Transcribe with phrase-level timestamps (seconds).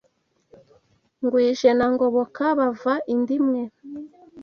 [1.21, 3.61] Ngwije na Ngoboka bava inda imwe